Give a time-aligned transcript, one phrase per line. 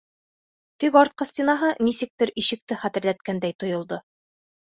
[0.83, 4.01] Тик артҡы стенаһы нисектер ишекте хәтерләткәндәй тойолдо.